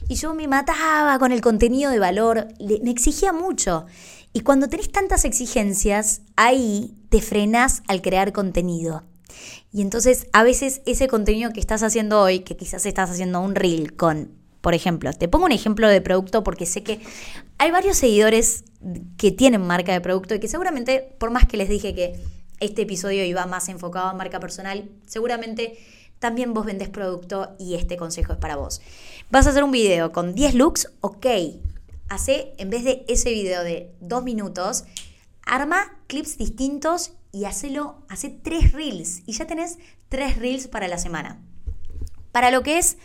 Y 0.10 0.16
yo 0.16 0.34
me 0.34 0.50
mataba 0.50 1.18
con 1.18 1.32
el 1.32 1.40
contenido 1.40 1.90
de 1.90 1.98
valor, 1.98 2.50
me 2.60 2.92
exigía 2.92 3.32
mucho. 3.32 3.86
Y 4.34 4.42
cuando 4.42 4.68
tenés 4.68 4.92
tantas 4.92 5.24
exigencias, 5.24 6.24
ahí 6.36 6.94
te 7.08 7.22
frenas 7.22 7.84
al 7.88 8.02
crear 8.02 8.34
contenido. 8.34 9.06
Y 9.72 9.82
entonces 9.82 10.28
a 10.34 10.44
veces 10.44 10.82
ese 10.86 11.08
contenido 11.08 11.54
que 11.54 11.62
estás 11.62 11.84
haciendo 11.84 12.20
hoy, 12.20 12.40
que 12.40 12.58
quizás 12.58 12.86
estás 12.86 13.12
haciendo 13.12 13.40
un 13.40 13.56
reel 13.56 13.96
con 13.96 14.38
por 14.62 14.74
ejemplo, 14.74 15.14
te 15.14 15.30
pongo 15.30 15.46
un 15.46 15.54
ejemplo 15.54 15.88
de 15.88 16.02
producto 16.02 16.44
porque 16.44 16.66
sé 16.66 16.84
que 16.84 17.00
hay 17.58 17.72
varios 17.72 17.98
seguidores 17.98 18.66
que 19.18 19.32
tienen 19.32 19.62
marca 19.62 19.92
de 19.92 20.02
producto 20.02 20.36
y 20.36 20.40
que 20.40 20.48
seguramente, 20.48 21.16
por 21.20 21.32
más 21.32 21.46
que 21.46 21.58
les 21.58 21.70
dije 21.70 21.94
que 21.94 22.20
este 22.60 22.84
episodio 22.84 23.24
iba 23.26 23.46
más 23.46 23.70
enfocado 23.70 24.08
a 24.08 24.14
marca 24.14 24.40
personal, 24.40 24.90
seguramente 25.06 25.78
también 26.20 26.54
vos 26.54 26.66
vendés 26.66 26.90
producto 26.90 27.56
y 27.58 27.76
este 27.76 27.98
consejo 27.98 28.34
es 28.34 28.40
para 28.40 28.58
vos. 28.58 28.82
Vas 29.30 29.48
a 29.48 29.52
hacer 29.52 29.64
un 29.64 29.72
video 29.72 30.12
con 30.12 30.34
10 30.34 30.56
looks, 30.56 30.92
ok. 31.02 31.26
Hace, 32.10 32.54
en 32.58 32.70
vez 32.70 32.84
de 32.84 33.06
ese 33.08 33.32
video 33.32 33.64
de 33.64 33.94
2 34.02 34.24
minutos, 34.24 34.84
arma 35.46 35.98
clips 36.08 36.38
distintos 36.38 37.14
y 37.32 37.46
hacelo, 37.46 38.04
hace 38.10 38.30
3 38.30 38.72
reels 38.74 39.22
y 39.26 39.34
ya 39.34 39.46
tenés 39.46 39.78
3 40.10 40.38
reels 40.38 40.68
para 40.68 40.88
la 40.88 40.98
semana. 40.98 41.40
Para 42.32 42.52
lo 42.52 42.64
que 42.64 42.78
es 42.78 42.98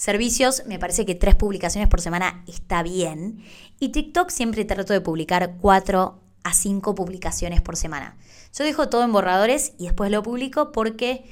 Servicios, 0.00 0.62
me 0.66 0.78
parece 0.78 1.04
que 1.04 1.14
tres 1.14 1.34
publicaciones 1.34 1.86
por 1.90 2.00
semana 2.00 2.42
está 2.46 2.82
bien. 2.82 3.44
Y 3.78 3.90
TikTok 3.90 4.30
siempre 4.30 4.64
trato 4.64 4.94
de 4.94 5.02
publicar 5.02 5.58
cuatro 5.60 6.22
a 6.42 6.54
cinco 6.54 6.94
publicaciones 6.94 7.60
por 7.60 7.76
semana. 7.76 8.16
Yo 8.54 8.64
dejo 8.64 8.88
todo 8.88 9.04
en 9.04 9.12
borradores 9.12 9.74
y 9.76 9.84
después 9.84 10.10
lo 10.10 10.22
publico 10.22 10.72
porque 10.72 11.26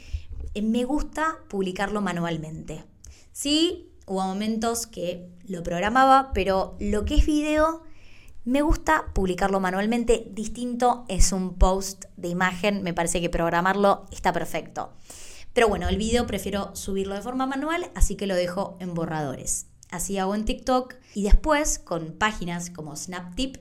me 0.63 0.85
gusta 0.85 1.39
publicarlo 1.49 2.03
manualmente. 2.03 2.85
Sí, 3.33 3.91
hubo 4.05 4.21
momentos 4.21 4.87
que 4.87 5.31
lo 5.47 5.63
programaba, 5.63 6.33
pero 6.35 6.77
lo 6.79 7.07
que 7.07 7.15
es 7.15 7.25
video 7.25 7.85
me 8.45 8.61
gusta 8.61 9.07
publicarlo 9.15 9.61
manualmente. 9.61 10.27
Distinto 10.33 11.07
es 11.09 11.33
un 11.33 11.55
post 11.55 12.05
de 12.19 12.29
imagen, 12.29 12.83
me 12.83 12.93
parece 12.93 13.23
que 13.23 13.31
programarlo 13.31 14.05
está 14.11 14.35
perfecto. 14.35 14.93
Pero 15.59 15.67
bueno, 15.67 15.89
el 15.89 15.97
video 15.97 16.25
prefiero 16.25 16.71
subirlo 16.77 17.17
de 17.17 17.21
forma 17.21 17.45
manual, 17.45 17.91
así 17.97 18.15
que 18.15 18.29
lo 18.29 18.37
dejo 18.37 18.77
en 18.79 18.95
borradores. 18.95 19.67
Así 19.91 20.17
hago 20.17 20.37
en 20.37 20.45
TikTok 20.45 20.95
y 21.15 21.25
después 21.25 21.81
con 21.81 22.13
páginas 22.13 22.71
como 22.71 22.95
SnapTip 22.95 23.57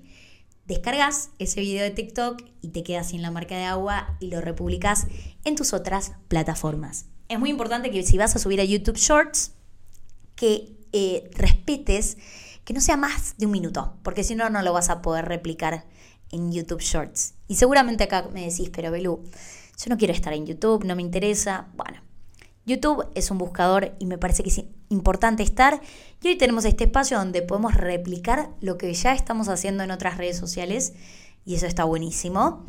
descargas 0.67 1.31
ese 1.39 1.59
video 1.61 1.83
de 1.83 1.89
TikTok 1.89 2.43
y 2.61 2.67
te 2.67 2.83
quedas 2.83 3.09
sin 3.09 3.23
la 3.23 3.31
marca 3.31 3.57
de 3.57 3.63
agua 3.63 4.15
y 4.19 4.27
lo 4.27 4.41
republicas 4.41 5.07
en 5.43 5.55
tus 5.55 5.73
otras 5.73 6.11
plataformas. 6.27 7.07
Es 7.29 7.39
muy 7.39 7.49
importante 7.49 7.89
que 7.89 8.03
si 8.03 8.15
vas 8.15 8.35
a 8.35 8.37
subir 8.37 8.61
a 8.61 8.63
YouTube 8.63 8.97
Shorts, 8.97 9.53
que 10.35 10.77
eh, 10.93 11.31
respetes 11.33 12.19
que 12.63 12.75
no 12.75 12.81
sea 12.81 12.97
más 12.97 13.33
de 13.39 13.47
un 13.47 13.53
minuto, 13.53 13.97
porque 14.03 14.23
si 14.23 14.35
no, 14.35 14.51
no 14.51 14.61
lo 14.61 14.71
vas 14.71 14.91
a 14.91 15.01
poder 15.01 15.25
replicar 15.25 15.87
en 16.29 16.51
YouTube 16.51 16.81
Shorts. 16.81 17.33
Y 17.47 17.55
seguramente 17.55 18.03
acá 18.03 18.29
me 18.31 18.45
decís, 18.45 18.69
pero 18.71 18.91
Belú, 18.91 19.23
yo 19.77 19.89
no 19.89 19.97
quiero 19.97 20.13
estar 20.13 20.33
en 20.33 20.45
YouTube, 20.45 20.83
no 20.83 20.95
me 20.95 21.01
interesa. 21.01 21.67
Bueno, 21.75 21.99
YouTube 22.65 23.05
es 23.15 23.31
un 23.31 23.37
buscador 23.37 23.95
y 23.99 24.05
me 24.05 24.17
parece 24.17 24.43
que 24.43 24.49
es 24.49 24.63
importante 24.89 25.43
estar. 25.43 25.81
Y 26.21 26.29
hoy 26.29 26.35
tenemos 26.35 26.65
este 26.65 26.85
espacio 26.85 27.17
donde 27.17 27.41
podemos 27.41 27.75
replicar 27.75 28.49
lo 28.59 28.77
que 28.77 28.93
ya 28.93 29.13
estamos 29.13 29.47
haciendo 29.49 29.83
en 29.83 29.91
otras 29.91 30.17
redes 30.17 30.37
sociales 30.37 30.93
y 31.45 31.55
eso 31.55 31.67
está 31.67 31.83
buenísimo. 31.83 32.65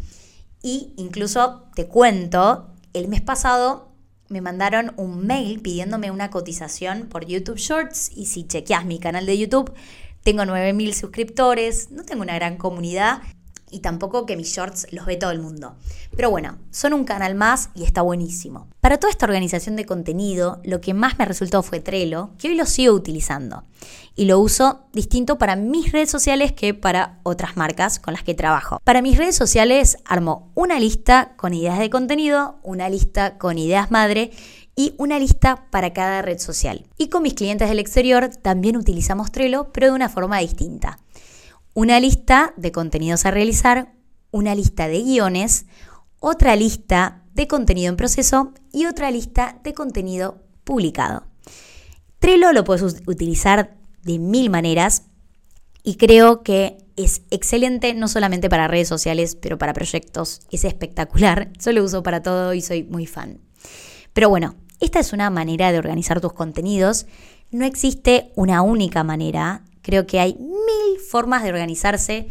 Y 0.63 0.93
incluso 0.97 1.65
te 1.75 1.87
cuento, 1.87 2.69
el 2.93 3.09
mes 3.09 3.23
pasado 3.23 3.89
me 4.29 4.41
mandaron 4.41 4.93
un 4.97 5.27
mail 5.27 5.61
pidiéndome 5.61 6.11
una 6.11 6.31
cotización 6.31 7.09
por 7.09 7.25
YouTube 7.25 7.57
Shorts 7.57 8.11
y 8.15 8.27
si 8.27 8.47
chequeas 8.47 8.85
mi 8.85 8.99
canal 8.99 9.25
de 9.25 9.39
YouTube, 9.39 9.73
tengo 10.23 10.43
9.000 10.43 10.93
suscriptores, 10.93 11.91
no 11.91 12.05
tengo 12.05 12.23
una 12.23 12.35
gran 12.35 12.59
comunidad, 12.59 13.23
y 13.71 13.81
tampoco 13.81 14.27
que 14.27 14.37
mis 14.37 14.49
shorts 14.49 14.87
los 14.93 15.07
ve 15.07 15.17
todo 15.17 15.31
el 15.31 15.41
mundo. 15.41 15.75
Pero 16.17 16.31
bueno, 16.31 16.59
son 16.71 16.93
un 16.93 17.05
canal 17.05 17.35
más 17.35 17.71
y 17.75 17.85
está 17.85 18.03
buenísimo. 18.03 18.69
Para 18.81 18.99
toda 18.99 19.11
esta 19.11 19.27
organización 19.27 19.77
de 19.77 19.87
contenido, 19.87 20.61
lo 20.65 20.81
que 20.81 20.95
más 20.95 21.19
me 21.19 21.25
resultó 21.25 21.63
fue 21.63 21.81
Trello, 21.81 22.31
que 22.39 22.49
hoy 22.49 22.55
lo 22.55 22.67
sigo 22.67 22.95
utilizando. 22.95 23.65
Y 24.15 24.25
lo 24.25 24.41
uso 24.41 24.87
distinto 24.93 25.39
para 25.39 25.57
mis 25.57 25.93
redes 25.93 26.11
sociales 26.11 26.53
que 26.53 26.75
para 26.75 27.21
otras 27.23 27.57
marcas 27.57 27.99
con 27.99 28.15
las 28.15 28.25
que 28.25 28.35
trabajo. 28.35 28.81
Para 28.83 29.03
mis 29.03 29.17
redes 29.17 29.37
sociales 29.37 29.99
armo 30.05 30.51
una 30.55 30.81
lista 30.81 31.35
con 31.37 31.55
ideas 31.55 31.79
de 31.79 31.91
contenido, 31.91 32.57
una 32.63 32.89
lista 32.89 33.39
con 33.39 33.59
ideas 33.59 33.91
madre 33.91 34.33
y 34.75 34.95
una 34.97 35.19
lista 35.19 35.67
para 35.71 35.93
cada 35.93 36.23
red 36.23 36.39
social. 36.39 36.87
Y 36.97 37.09
con 37.09 37.23
mis 37.23 37.35
clientes 37.35 37.69
del 37.69 37.81
exterior 37.81 38.29
también 38.29 38.77
utilizamos 38.77 39.33
Trello, 39.33 39.71
pero 39.73 39.89
de 39.89 39.93
una 39.93 40.09
forma 40.09 40.39
distinta 40.39 40.99
una 41.75 42.01
lista 42.01 42.55
de 42.57 42.73
contenidos 42.73 43.27
a 43.27 43.31
realizar, 43.31 43.95
una 44.31 44.55
lista 44.55 44.89
de 44.89 45.03
guiones, 45.03 45.67
otra 46.21 46.57
lista 46.57 47.23
de 47.35 47.47
contenido 47.47 47.89
en 47.89 47.97
proceso 47.97 48.53
y 48.73 48.87
otra 48.87 49.11
lista 49.11 49.61
de 49.63 49.75
contenido 49.75 50.43
publicado. 50.65 51.27
Trello 52.19 52.53
lo 52.53 52.65
puedes 52.65 53.03
utilizar 53.07 53.77
de 54.03 54.19
mil 54.19 54.51
maneras 54.51 55.05
y 55.83 55.97
creo 55.97 56.43
que 56.43 56.79
es 56.97 57.23
excelente 57.31 57.95
no 57.95 58.09
solamente 58.09 58.49
para 58.49 58.67
redes 58.67 58.89
sociales, 58.89 59.37
pero 59.41 59.57
para 59.57 59.73
proyectos. 59.73 60.41
Es 60.51 60.65
espectacular. 60.65 61.53
Yo 61.61 61.73
lo 61.73 61.85
uso 61.85 62.03
para 62.03 62.23
todo 62.23 62.55
y 62.55 62.61
soy 62.61 62.83
muy 62.83 63.07
fan. 63.07 63.41
Pero 64.13 64.29
bueno, 64.29 64.57
esta 64.81 64.99
es 64.99 65.13
una 65.13 65.31
manera 65.31 65.71
de 65.71 65.79
organizar 65.79 66.21
tus 66.21 66.33
contenidos. 66.33 67.07
No 67.51 67.65
existe 67.65 68.33
una 68.35 68.63
única 68.63 69.05
manera. 69.05 69.63
Creo 69.89 70.07
que 70.07 70.21
hay 70.21 70.35
mil 70.35 71.01
formas 71.01 71.43
de 71.43 71.49
organizarse. 71.49 72.29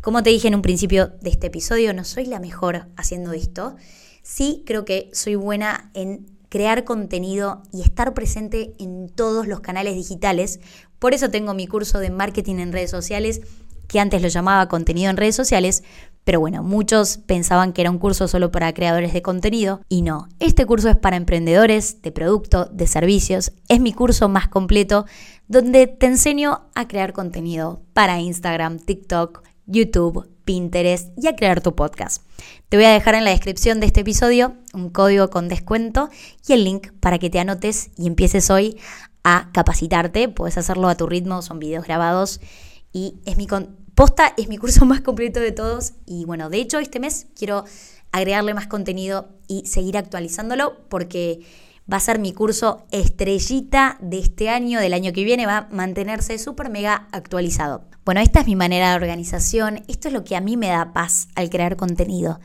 Como 0.00 0.22
te 0.22 0.30
dije 0.30 0.46
en 0.46 0.54
un 0.54 0.62
principio 0.62 1.08
de 1.20 1.30
este 1.30 1.48
episodio, 1.48 1.92
no 1.92 2.04
soy 2.04 2.26
la 2.26 2.38
mejor 2.38 2.86
haciendo 2.96 3.32
esto. 3.32 3.74
Sí 4.22 4.62
creo 4.64 4.84
que 4.84 5.10
soy 5.12 5.34
buena 5.34 5.90
en 5.94 6.30
crear 6.48 6.84
contenido 6.84 7.64
y 7.72 7.82
estar 7.82 8.14
presente 8.14 8.74
en 8.78 9.08
todos 9.08 9.48
los 9.48 9.58
canales 9.58 9.96
digitales. 9.96 10.60
Por 11.00 11.12
eso 11.12 11.28
tengo 11.28 11.54
mi 11.54 11.66
curso 11.66 11.98
de 11.98 12.10
marketing 12.10 12.60
en 12.60 12.72
redes 12.72 12.92
sociales, 12.92 13.40
que 13.88 13.98
antes 13.98 14.22
lo 14.22 14.28
llamaba 14.28 14.68
contenido 14.68 15.10
en 15.10 15.16
redes 15.16 15.34
sociales, 15.34 15.82
pero 16.24 16.38
bueno, 16.38 16.62
muchos 16.62 17.18
pensaban 17.18 17.72
que 17.72 17.80
era 17.80 17.90
un 17.90 17.98
curso 17.98 18.28
solo 18.28 18.52
para 18.52 18.72
creadores 18.72 19.12
de 19.12 19.22
contenido 19.22 19.80
y 19.88 20.02
no. 20.02 20.28
Este 20.38 20.66
curso 20.66 20.88
es 20.88 20.96
para 20.96 21.16
emprendedores 21.16 22.00
de 22.00 22.12
producto, 22.12 22.66
de 22.66 22.86
servicios. 22.86 23.50
Es 23.68 23.80
mi 23.80 23.92
curso 23.92 24.28
más 24.28 24.46
completo 24.46 25.04
donde 25.52 25.86
te 25.86 26.06
enseño 26.06 26.62
a 26.74 26.88
crear 26.88 27.12
contenido 27.12 27.82
para 27.92 28.18
Instagram, 28.18 28.78
TikTok, 28.78 29.42
YouTube, 29.66 30.26
Pinterest 30.46 31.10
y 31.22 31.26
a 31.26 31.36
crear 31.36 31.60
tu 31.60 31.74
podcast. 31.74 32.22
Te 32.70 32.78
voy 32.78 32.86
a 32.86 32.92
dejar 32.92 33.16
en 33.16 33.24
la 33.24 33.32
descripción 33.32 33.78
de 33.78 33.84
este 33.84 34.00
episodio 34.00 34.54
un 34.72 34.88
código 34.88 35.28
con 35.28 35.48
descuento 35.48 36.08
y 36.48 36.54
el 36.54 36.64
link 36.64 36.92
para 37.00 37.18
que 37.18 37.28
te 37.28 37.38
anotes 37.38 37.90
y 37.98 38.06
empieces 38.06 38.48
hoy 38.48 38.78
a 39.24 39.50
capacitarte. 39.52 40.30
Puedes 40.30 40.56
hacerlo 40.56 40.88
a 40.88 40.96
tu 40.96 41.06
ritmo, 41.06 41.42
son 41.42 41.58
videos 41.58 41.84
grabados 41.84 42.40
y 42.90 43.16
es 43.26 43.36
mi 43.36 43.46
posta, 43.94 44.32
es 44.38 44.48
mi 44.48 44.56
curso 44.56 44.84
más 44.86 45.02
completo 45.02 45.38
de 45.38 45.52
todos. 45.52 45.92
Y 46.06 46.24
bueno, 46.24 46.48
de 46.48 46.62
hecho 46.62 46.78
este 46.78 46.98
mes 46.98 47.26
quiero 47.36 47.64
agregarle 48.10 48.54
más 48.54 48.68
contenido 48.68 49.28
y 49.48 49.66
seguir 49.66 49.98
actualizándolo 49.98 50.78
porque 50.88 51.40
va 51.92 51.98
a 51.98 52.00
ser 52.00 52.18
mi 52.18 52.32
curso 52.32 52.86
estrellita 52.90 53.98
de 54.00 54.18
este 54.18 54.48
año, 54.48 54.80
del 54.80 54.94
año 54.94 55.12
que 55.12 55.24
viene, 55.24 55.44
va 55.44 55.58
a 55.58 55.68
mantenerse 55.70 56.38
súper 56.38 56.70
mega 56.70 57.08
actualizado. 57.12 57.84
Bueno, 58.04 58.20
esta 58.20 58.40
es 58.40 58.46
mi 58.46 58.56
manera 58.56 58.90
de 58.90 58.96
organización, 58.96 59.82
esto 59.88 60.08
es 60.08 60.14
lo 60.14 60.24
que 60.24 60.34
a 60.34 60.40
mí 60.40 60.56
me 60.56 60.68
da 60.68 60.92
paz 60.92 61.28
al 61.34 61.50
crear 61.50 61.76
contenido. 61.76 62.40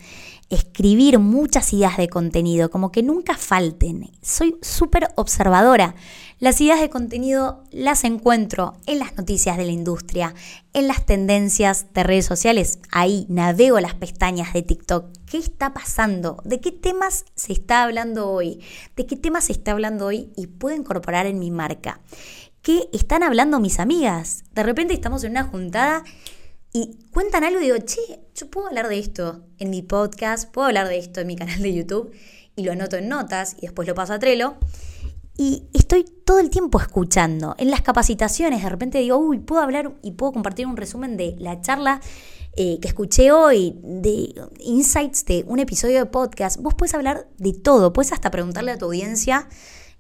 Escribir 0.50 1.20
muchas 1.20 1.74
ideas 1.74 1.98
de 1.98 2.10
contenido, 2.10 2.70
como 2.70 2.92
que 2.92 3.04
nunca 3.04 3.36
falten. 3.38 4.12
Soy 4.22 4.58
súper 4.62 5.10
observadora. 5.16 5.96
Las 6.40 6.62
ideas 6.62 6.80
de 6.80 6.90
contenido 6.90 7.64
las 7.72 8.04
encuentro 8.04 8.76
en 8.86 9.00
las 9.00 9.18
noticias 9.18 9.58
de 9.58 9.66
la 9.66 9.72
industria, 9.72 10.36
en 10.74 10.88
las 10.88 11.06
tendencias 11.06 11.88
de 11.94 12.04
redes 12.04 12.26
sociales. 12.26 12.80
Ahí 12.92 13.26
navego 13.30 13.80
las 13.80 13.96
pestañas 13.96 14.54
de 14.54 14.62
TikTok. 14.62 15.17
¿Qué 15.30 15.38
está 15.38 15.74
pasando? 15.74 16.42
¿De 16.46 16.62
qué 16.62 16.72
temas 16.72 17.26
se 17.36 17.52
está 17.52 17.84
hablando 17.84 18.30
hoy? 18.32 18.64
¿De 18.96 19.06
qué 19.06 19.18
temas 19.18 19.44
se 19.44 19.52
está 19.52 19.74
hablando 19.74 20.06
hoy 20.06 20.32
y 20.38 20.48
puedo 20.48 20.74
incorporar 20.74 21.26
en 21.26 21.38
mi 21.38 21.52
marca? 21.52 22.00
¿Qué 22.62 22.88
están 22.94 23.24
hablando 23.24 23.60
mis 23.60 23.82
amigas? 23.82 24.46
De 24.54 24.64
repente 24.64 24.94
estamos 24.94 25.26
en 25.26 25.32
una 25.32 25.44
juntada 25.44 26.06
y 26.72 26.98
cuentan 27.12 27.44
algo 27.44 27.60
y 27.60 27.64
digo, 27.64 27.78
che, 27.80 28.22
yo 28.36 28.50
puedo 28.50 28.68
hablar 28.68 28.88
de 28.88 29.00
esto 29.00 29.44
en 29.58 29.70
mi 29.70 29.82
podcast, 29.82 30.50
puedo 30.50 30.68
hablar 30.68 30.88
de 30.88 30.98
esto 30.98 31.20
en 31.20 31.28
mi 31.28 31.36
canal 31.36 31.62
de 31.62 31.74
YouTube 31.74 32.16
y 32.56 32.64
lo 32.64 32.72
anoto 32.72 32.96
en 32.96 33.10
notas 33.10 33.58
y 33.58 33.64
después 33.64 33.86
lo 33.86 33.96
paso 33.96 34.14
a 34.14 34.20
Trello. 34.20 34.56
Y 35.36 35.68
estoy 35.74 36.06
todo 36.06 36.40
el 36.40 36.50
tiempo 36.50 36.80
escuchando. 36.80 37.54
En 37.58 37.70
las 37.70 37.82
capacitaciones, 37.82 38.64
de 38.64 38.70
repente 38.70 39.00
digo, 39.00 39.18
uy, 39.18 39.40
puedo 39.40 39.62
hablar 39.62 39.94
y 40.02 40.12
puedo 40.12 40.32
compartir 40.32 40.68
un 40.68 40.78
resumen 40.78 41.18
de 41.18 41.36
la 41.38 41.60
charla 41.60 42.00
eh, 42.58 42.80
que 42.82 42.88
escuché 42.88 43.32
hoy, 43.32 43.80
de 43.84 44.34
insights 44.60 45.24
de 45.26 45.46
un 45.48 45.60
episodio 45.60 46.00
de 46.00 46.06
podcast. 46.08 46.60
Vos 46.60 46.74
puedes 46.74 46.94
hablar 46.96 47.28
de 47.38 47.54
todo, 47.54 47.94
puedes 47.94 48.12
hasta 48.12 48.32
preguntarle 48.32 48.72
a 48.72 48.78
tu 48.78 48.86
audiencia 48.86 49.48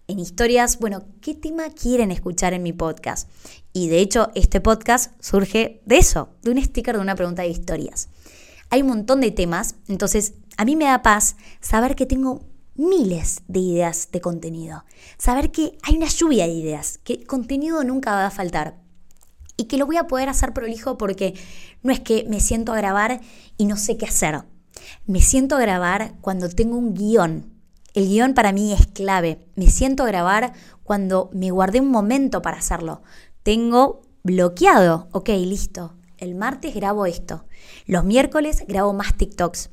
en 0.07 0.19
historias, 0.19 0.79
bueno, 0.79 1.03
¿qué 1.21 1.35
tema 1.35 1.69
quieren 1.69 2.11
escuchar 2.11 2.53
en 2.53 2.63
mi 2.63 2.73
podcast? 2.73 3.29
Y 3.73 3.89
de 3.89 3.99
hecho, 3.99 4.31
este 4.35 4.61
podcast 4.61 5.11
surge 5.21 5.81
de 5.85 5.97
eso, 5.97 6.29
de 6.41 6.51
un 6.51 6.63
sticker 6.63 6.95
de 6.95 7.01
una 7.01 7.15
pregunta 7.15 7.43
de 7.43 7.49
historias. 7.49 8.09
Hay 8.69 8.81
un 8.81 8.87
montón 8.87 9.21
de 9.21 9.31
temas, 9.31 9.75
entonces 9.87 10.33
a 10.57 10.65
mí 10.65 10.75
me 10.75 10.85
da 10.85 11.01
paz 11.01 11.35
saber 11.61 11.95
que 11.95 12.05
tengo 12.05 12.41
miles 12.75 13.41
de 13.47 13.59
ideas 13.59 14.09
de 14.11 14.21
contenido. 14.21 14.83
Saber 15.17 15.51
que 15.51 15.77
hay 15.83 15.97
una 15.97 16.07
lluvia 16.07 16.47
de 16.47 16.53
ideas, 16.53 16.99
que 17.03 17.23
contenido 17.25 17.83
nunca 17.83 18.11
va 18.11 18.25
a 18.25 18.31
faltar. 18.31 18.79
Y 19.57 19.65
que 19.65 19.77
lo 19.77 19.87
voy 19.87 19.97
a 19.97 20.05
poder 20.05 20.29
hacer 20.29 20.53
prolijo 20.53 20.99
porque 20.99 21.33
no 21.87 21.93
es 21.93 22.01
que 22.01 22.25
me 22.27 22.41
siento 22.41 22.73
a 22.73 22.77
grabar 22.77 23.21
y 23.57 23.65
no 23.65 23.77
sé 23.77 23.95
qué 23.95 24.05
hacer. 24.05 24.43
Me 25.05 25.21
siento 25.21 25.55
a 25.55 25.61
grabar 25.61 26.15
cuando 26.19 26.49
tengo 26.49 26.77
un 26.77 26.93
guion. 26.93 27.53
El 27.93 28.09
guion 28.09 28.33
para 28.33 28.51
mí 28.51 28.73
es 28.73 28.87
clave. 28.87 29.47
Me 29.55 29.69
siento 29.69 30.03
a 30.03 30.07
grabar 30.07 30.51
cuando 30.83 31.29
me 31.33 31.49
guardé 31.49 31.79
un 31.79 31.89
momento 31.89 32.41
para 32.41 32.57
hacerlo. 32.57 33.03
Tengo 33.41 34.01
bloqueado. 34.21 35.07
Ok, 35.13 35.29
listo. 35.29 35.95
El 36.17 36.35
martes 36.35 36.75
grabo 36.75 37.05
esto. 37.05 37.45
Los 37.85 38.03
miércoles 38.03 38.65
grabo 38.67 38.91
más 38.91 39.15
TikToks. 39.15 39.69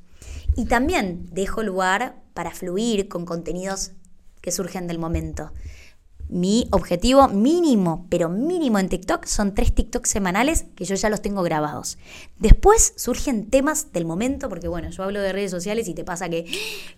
Y 0.57 0.67
también 0.67 1.27
dejo 1.33 1.65
lugar 1.65 2.23
para 2.33 2.53
fluir 2.53 3.09
con 3.09 3.27
contenidos 3.27 3.91
que 4.41 4.53
surgen 4.53 4.87
del 4.87 5.01
momento. 5.01 5.53
Mi 6.29 6.67
objetivo 6.71 7.29
mínimo, 7.29 8.07
pero 8.09 8.29
mínimo 8.29 8.79
en 8.79 8.89
TikTok, 8.89 9.27
son 9.27 9.55
tres 9.55 9.75
TikToks 9.75 10.09
semanales 10.09 10.65
que 10.75 10.85
yo 10.85 10.95
ya 10.95 11.11
los 11.11 11.21
tengo 11.23 11.43
grabados. 11.43 11.99
Después 12.39 12.95
surgen 12.97 13.51
temas 13.51 13.93
del 13.93 14.07
momento, 14.07 14.49
porque 14.49 14.69
bueno, 14.69 14.91
yo 14.91 15.03
hablo 15.03 15.21
de 15.21 15.33
redes 15.33 15.51
sociales 15.51 15.87
y 15.89 15.95
te 15.95 16.05
pasa 16.05 16.29
que 16.29 16.47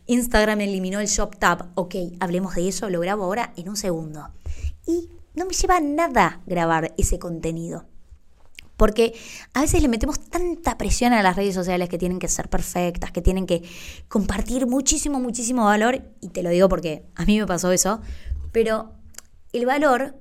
Instagram 0.07 0.61
eliminó 0.61 1.01
el 1.01 1.09
Shop 1.09 1.37
Tab. 1.37 1.71
Ok, 1.75 1.97
hablemos 2.21 2.55
de 2.55 2.69
eso, 2.69 2.89
lo 2.89 3.01
grabo 3.01 3.25
ahora 3.25 3.53
en 3.57 3.69
un 3.69 3.77
segundo. 3.77 4.31
Y 4.87 5.11
no 5.35 5.45
me 5.45 5.55
lleva 5.55 5.81
nada 5.81 6.41
grabar 6.47 6.95
ese 6.97 7.19
contenido. 7.19 7.85
Porque 8.77 9.15
a 9.55 9.63
veces 9.63 9.81
le 9.81 9.89
metemos 9.89 10.21
tanta 10.21 10.77
presión 10.77 11.13
a 11.13 11.23
las 11.23 11.37
redes 11.37 11.55
sociales 11.55 11.89
que 11.89 11.99
tienen 11.99 12.19
que 12.19 12.29
ser 12.29 12.49
perfectas, 12.49 13.11
que 13.11 13.23
tienen 13.23 13.47
que 13.47 13.63
compartir 14.09 14.67
muchísimo, 14.67 15.19
muchísimo 15.19 15.65
valor. 15.65 16.03
Y 16.21 16.29
te 16.29 16.43
lo 16.43 16.51
digo 16.51 16.69
porque 16.69 17.07
a 17.15 17.25
mí 17.25 17.39
me 17.39 17.47
pasó 17.47 17.73
eso. 17.73 18.01
Pero 18.53 18.93
el 19.59 19.67
valor, 19.67 20.21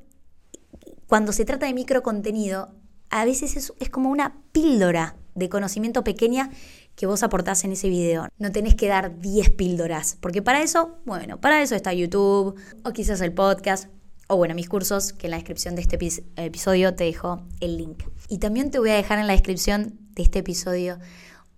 cuando 1.07 1.31
se 1.31 1.45
trata 1.45 1.65
de 1.65 1.73
microcontenido, 1.73 2.73
a 3.09 3.25
veces 3.25 3.55
es, 3.55 3.89
como 3.89 4.09
una 4.09 4.41
píldora 4.51 5.15
de 5.35 5.49
conocimiento 5.49 6.03
pequeña 6.03 6.49
que 6.95 7.07
vos 7.07 7.23
aportás 7.23 7.63
en 7.63 7.73
ese 7.73 7.89
video. 7.89 8.27
No 8.37 8.51
tenés 8.51 8.75
que 8.75 8.87
dar 8.87 9.19
10 9.19 9.51
píldoras, 9.51 10.17
porque 10.19 10.41
para 10.41 10.61
eso, 10.61 10.97
bueno, 11.05 11.39
para 11.39 11.61
eso 11.61 11.75
está 11.75 11.93
YouTube 11.93 12.55
o 12.83 12.91
quizás 12.91 13.21
el 13.21 13.33
podcast 13.33 13.89
o 14.27 14.37
bueno, 14.37 14.55
mis 14.55 14.69
cursos, 14.69 15.13
que 15.13 15.27
en 15.27 15.31
la 15.31 15.37
descripción 15.37 15.75
de 15.75 15.83
este 15.83 15.99
episodio 16.37 16.95
te 16.95 17.03
dejo 17.03 17.43
el 17.59 17.77
link. 17.77 18.03
Y 18.27 18.39
también 18.39 18.71
te 18.71 18.79
voy 18.79 18.89
a 18.89 18.95
dejar 18.95 19.19
en 19.19 19.27
la 19.27 19.33
descripción 19.33 19.99
de 20.13 20.23
este 20.23 20.39
episodio 20.39 20.97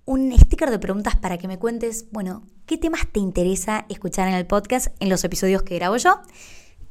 un 0.03 0.37
sticker 0.37 0.69
de 0.69 0.79
preguntas 0.79 1.15
para 1.15 1.37
que 1.37 1.47
me 1.47 1.59
cuentes, 1.59 2.07
bueno, 2.11 2.45
qué 2.65 2.77
temas 2.77 3.07
te 3.11 3.19
interesa 3.19 3.85
escuchar 3.89 4.27
en 4.27 4.33
el 4.33 4.47
podcast 4.47 4.87
en 4.99 5.09
los 5.09 5.23
episodios 5.23 5.63
que 5.63 5.75
grabo 5.75 5.97
yo, 5.97 6.21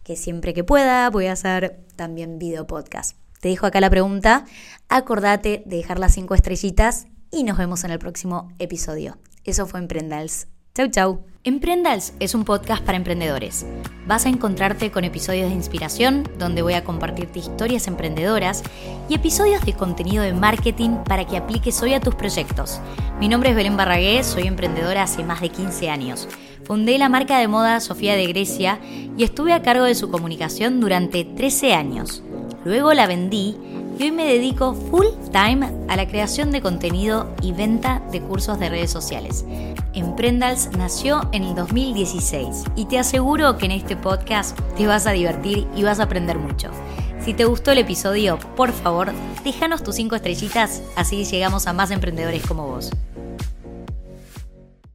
que 0.06 0.14
siempre 0.14 0.54
que 0.54 0.62
pueda 0.62 1.10
voy 1.10 1.26
a 1.26 1.32
hacer 1.32 1.80
también 1.96 2.38
video 2.38 2.64
podcast. 2.68 3.16
Te 3.40 3.48
dejo 3.48 3.66
acá 3.66 3.80
la 3.80 3.90
pregunta, 3.90 4.44
acordate 4.88 5.64
de 5.66 5.78
dejar 5.78 5.98
las 5.98 6.14
cinco 6.14 6.36
estrellitas 6.36 7.08
y 7.32 7.42
nos 7.42 7.58
vemos 7.58 7.82
en 7.82 7.90
el 7.90 7.98
próximo 7.98 8.52
episodio. 8.60 9.18
Eso 9.42 9.66
fue 9.66 9.80
Emprendals. 9.80 10.46
Chau, 10.76 10.88
chau. 10.90 11.24
Emprendals 11.42 12.12
es 12.20 12.34
un 12.34 12.44
podcast 12.44 12.84
para 12.84 12.98
emprendedores. 12.98 13.66
Vas 14.06 14.26
a 14.26 14.28
encontrarte 14.28 14.92
con 14.92 15.02
episodios 15.02 15.48
de 15.48 15.56
inspiración, 15.56 16.28
donde 16.38 16.62
voy 16.62 16.74
a 16.74 16.84
compartirte 16.84 17.40
historias 17.40 17.88
emprendedoras 17.88 18.62
y 19.08 19.14
episodios 19.14 19.64
de 19.64 19.72
contenido 19.72 20.22
de 20.22 20.34
marketing 20.34 20.98
para 21.04 21.26
que 21.26 21.36
apliques 21.36 21.82
hoy 21.82 21.94
a 21.94 22.00
tus 22.00 22.14
proyectos. 22.14 22.80
Mi 23.18 23.28
nombre 23.28 23.50
es 23.50 23.56
Belén 23.56 23.76
Barragué, 23.76 24.22
soy 24.22 24.46
emprendedora 24.46 25.02
hace 25.02 25.24
más 25.24 25.40
de 25.40 25.48
15 25.48 25.90
años. 25.90 26.28
Fundé 26.66 26.98
la 26.98 27.08
marca 27.08 27.38
de 27.38 27.46
moda 27.46 27.78
Sofía 27.78 28.16
de 28.16 28.26
Grecia 28.26 28.80
y 29.16 29.22
estuve 29.22 29.52
a 29.52 29.62
cargo 29.62 29.84
de 29.84 29.94
su 29.94 30.10
comunicación 30.10 30.80
durante 30.80 31.24
13 31.24 31.74
años. 31.74 32.24
Luego 32.64 32.92
la 32.92 33.06
vendí 33.06 33.56
y 33.96 34.02
hoy 34.02 34.10
me 34.10 34.24
dedico 34.24 34.74
full 34.74 35.06
time 35.30 35.70
a 35.86 35.94
la 35.94 36.08
creación 36.08 36.50
de 36.50 36.60
contenido 36.60 37.32
y 37.40 37.52
venta 37.52 38.02
de 38.10 38.20
cursos 38.20 38.58
de 38.58 38.68
redes 38.68 38.90
sociales. 38.90 39.44
Emprendals 39.94 40.70
nació 40.76 41.28
en 41.30 41.44
el 41.44 41.54
2016 41.54 42.64
y 42.74 42.86
te 42.86 42.98
aseguro 42.98 43.58
que 43.58 43.66
en 43.66 43.72
este 43.72 43.94
podcast 43.94 44.58
te 44.76 44.88
vas 44.88 45.06
a 45.06 45.12
divertir 45.12 45.68
y 45.76 45.84
vas 45.84 46.00
a 46.00 46.04
aprender 46.04 46.36
mucho. 46.36 46.70
Si 47.20 47.32
te 47.32 47.44
gustó 47.44 47.70
el 47.70 47.78
episodio, 47.78 48.40
por 48.56 48.72
favor, 48.72 49.12
déjanos 49.44 49.84
tus 49.84 49.94
5 49.94 50.16
estrellitas, 50.16 50.82
así 50.96 51.24
llegamos 51.24 51.68
a 51.68 51.72
más 51.72 51.92
emprendedores 51.92 52.44
como 52.44 52.66
vos. 52.66 52.90